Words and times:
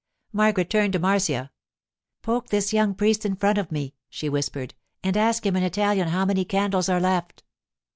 Margaret 0.33 0.67
turned 0.71 0.93
to 0.93 0.99
Marcia. 0.99 1.51
'Poke 2.23 2.47
this 2.49 2.73
young 2.73 2.95
priest 2.95 3.23
in 3.23 3.35
front 3.35 3.59
of 3.59 3.71
me,' 3.71 3.93
she 4.09 4.29
whispered, 4.29 4.73
and 5.03 5.15
ask 5.15 5.45
him 5.45 5.55
in 5.55 5.61
Italian 5.61 6.07
how 6.07 6.25
many 6.25 6.43
candles 6.43 6.89
are 6.89 6.99
left. 6.99 7.43